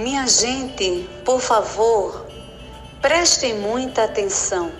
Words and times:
Minha 0.00 0.26
gente, 0.26 1.06
por 1.26 1.42
favor, 1.42 2.24
prestem 3.02 3.52
muita 3.56 4.04
atenção. 4.04 4.72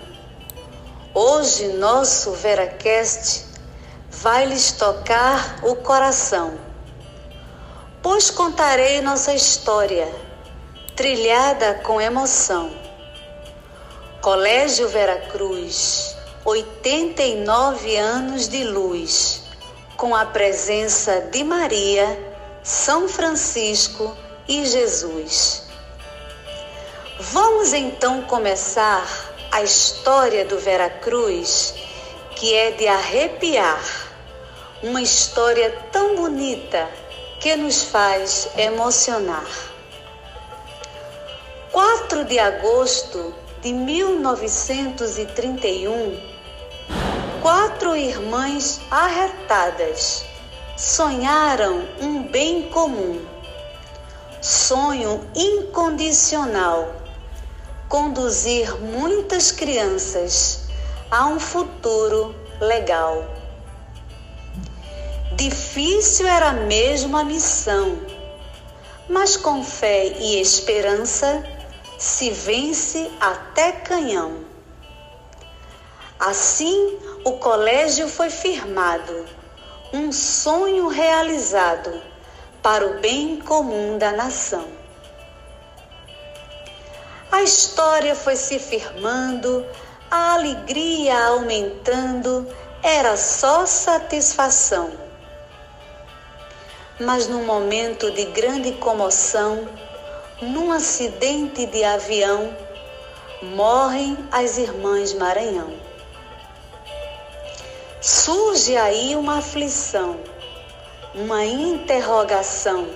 Hoje 1.13 1.67
nosso 1.73 2.31
Veracast 2.31 3.45
vai 4.09 4.45
lhes 4.45 4.71
tocar 4.71 5.59
o 5.61 5.75
coração, 5.75 6.57
pois 8.01 8.31
contarei 8.31 8.99
nossa 9.01 9.31
história, 9.31 10.11
trilhada 10.95 11.75
com 11.83 12.01
emoção. 12.01 12.71
Colégio 14.23 14.89
Veracruz, 14.89 16.15
89 16.43 17.95
anos 17.95 18.47
de 18.47 18.63
luz, 18.63 19.43
com 19.95 20.15
a 20.15 20.25
presença 20.25 21.21
de 21.31 21.43
Maria, 21.43 22.07
São 22.63 23.07
Francisco 23.07 24.17
e 24.27 24.30
Jesus. 24.51 25.63
Vamos 27.19 27.71
então 27.71 28.23
começar 28.23 29.07
a 29.51 29.63
história 29.63 30.43
do 30.43 30.59
Veracruz, 30.59 31.73
que 32.35 32.53
é 32.53 32.71
de 32.71 32.85
arrepiar, 32.87 33.81
uma 34.83 35.01
história 35.01 35.71
tão 35.91 36.15
bonita 36.15 36.89
que 37.39 37.55
nos 37.55 37.83
faz 37.83 38.49
emocionar. 38.57 39.47
4 41.71 42.25
de 42.25 42.37
agosto 42.37 43.33
de 43.61 43.71
1931, 43.71 46.19
quatro 47.41 47.95
irmãs 47.95 48.81
arretadas 48.91 50.25
sonharam 50.75 51.87
um 52.01 52.23
bem 52.23 52.63
comum 52.63 53.25
sonho 54.41 55.23
incondicional 55.35 56.95
conduzir 57.87 58.75
muitas 58.81 59.51
crianças 59.51 60.63
a 61.11 61.27
um 61.27 61.39
futuro 61.39 62.33
legal. 62.59 63.23
Difícil 65.33 66.27
era 66.27 66.53
mesmo 66.53 67.15
a 67.17 67.23
missão, 67.23 67.99
mas 69.07 69.37
com 69.37 69.63
fé 69.63 70.07
e 70.07 70.41
esperança 70.41 71.43
se 71.99 72.31
vence 72.31 73.11
até 73.19 73.71
canhão. 73.71 74.39
Assim, 76.19 76.97
o 77.23 77.33
colégio 77.33 78.07
foi 78.07 78.31
firmado, 78.31 79.23
um 79.93 80.11
sonho 80.11 80.87
realizado 80.87 82.10
para 82.61 82.85
o 82.85 82.99
bem 82.99 83.37
comum 83.37 83.97
da 83.97 84.11
nação. 84.11 84.67
A 87.31 87.41
história 87.41 88.15
foi 88.15 88.35
se 88.35 88.59
firmando, 88.59 89.65
a 90.09 90.33
alegria 90.33 91.27
aumentando, 91.27 92.47
era 92.83 93.17
só 93.17 93.65
satisfação. 93.65 94.91
Mas 96.99 97.27
num 97.27 97.45
momento 97.45 98.11
de 98.11 98.25
grande 98.25 98.73
comoção, 98.73 99.67
num 100.41 100.71
acidente 100.71 101.65
de 101.65 101.83
avião, 101.83 102.55
morrem 103.41 104.17
as 104.31 104.57
irmãs 104.57 105.13
Maranhão. 105.13 105.73
Surge 108.01 108.75
aí 108.77 109.15
uma 109.15 109.39
aflição 109.39 110.30
uma 111.13 111.43
interrogação. 111.43 112.87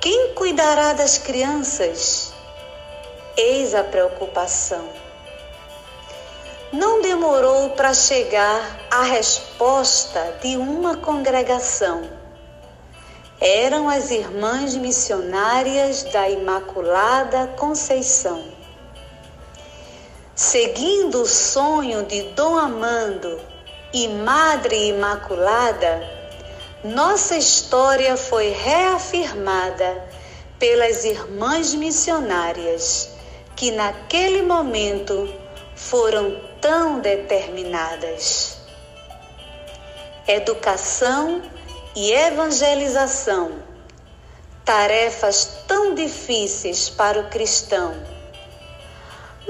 Quem 0.00 0.32
cuidará 0.34 0.92
das 0.92 1.18
crianças? 1.18 2.32
Eis 3.36 3.74
a 3.74 3.82
preocupação. 3.82 4.88
Não 6.72 7.02
demorou 7.02 7.70
para 7.70 7.92
chegar 7.92 8.80
a 8.90 9.02
resposta 9.02 10.38
de 10.40 10.56
uma 10.56 10.96
congregação. 10.96 12.08
Eram 13.40 13.88
as 13.88 14.12
irmãs 14.12 14.76
missionárias 14.76 16.04
da 16.04 16.28
Imaculada 16.28 17.48
Conceição. 17.58 18.44
Seguindo 20.32 21.22
o 21.22 21.26
sonho 21.26 22.04
de 22.04 22.22
Dom 22.34 22.56
Amando 22.56 23.40
e 23.92 24.06
Madre 24.08 24.88
Imaculada, 24.88 26.21
nossa 26.84 27.36
história 27.36 28.16
foi 28.16 28.50
reafirmada 28.50 30.04
pelas 30.58 31.04
irmãs 31.04 31.74
missionárias 31.74 33.08
que 33.54 33.70
naquele 33.70 34.42
momento 34.42 35.32
foram 35.76 36.40
tão 36.60 36.98
determinadas. 36.98 38.56
Educação 40.26 41.42
e 41.94 42.12
evangelização, 42.12 43.62
tarefas 44.64 45.58
tão 45.68 45.94
difíceis 45.94 46.88
para 46.90 47.20
o 47.20 47.28
cristão. 47.28 47.94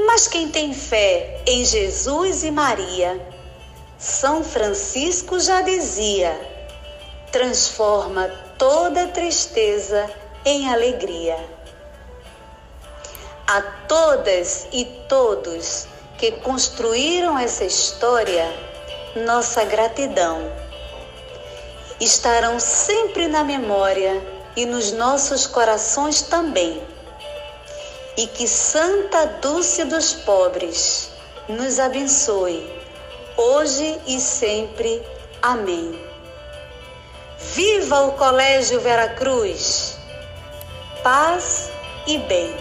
Mas 0.07 0.29
quem 0.29 0.51
tem 0.51 0.75
fé 0.75 1.41
em 1.47 1.65
Jesus 1.65 2.43
e 2.45 2.51
Maria, 2.51 3.19
São 3.99 4.45
Francisco 4.45 5.41
já 5.41 5.63
dizia, 5.63 6.52
transforma 7.33 8.29
toda 8.59 9.09
tristeza 9.09 10.09
em 10.45 10.69
alegria. 10.69 11.37
A 13.47 13.63
todas 13.89 14.69
e 14.71 14.85
todos 15.09 15.89
que 16.19 16.31
construíram 16.31 17.39
essa 17.39 17.65
história, 17.65 18.47
nossa 19.25 19.65
gratidão. 19.65 20.53
Estarão 21.99 22.61
sempre 22.61 23.27
na 23.27 23.43
memória 23.43 24.23
e 24.55 24.67
nos 24.67 24.93
nossos 24.93 25.47
corações 25.47 26.21
também. 26.23 26.83
E 28.17 28.27
que 28.27 28.47
Santa 28.47 29.27
Dulce 29.41 29.85
dos 29.85 30.13
Pobres 30.13 31.11
nos 31.49 31.79
abençoe, 31.79 32.71
hoje 33.39 33.99
e 34.07 34.21
sempre. 34.21 35.03
Amém. 35.41 36.12
Viva 37.51 38.07
o 38.07 38.13
Colégio 38.13 38.81
Veracruz! 38.81 39.99
Paz 41.03 41.71
e 42.07 42.17
bem. 42.17 42.57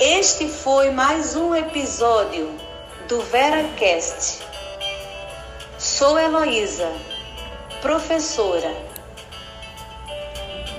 Este 0.00 0.48
foi 0.48 0.90
mais 0.90 1.36
um 1.36 1.54
episódio 1.54 2.50
do 3.08 3.20
VeraCast. 3.20 4.42
Sou 5.76 6.18
Heloísa, 6.18 6.90
professora. 7.82 8.74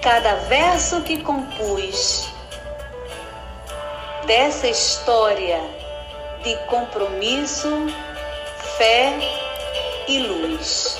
Cada 0.01 0.35
verso 0.47 1.01
que 1.01 1.21
compus 1.21 2.27
dessa 4.25 4.67
história 4.67 5.61
de 6.43 6.55
compromisso, 6.65 7.69
fé 8.77 9.44
e 10.07 10.19
luz. 10.19 10.99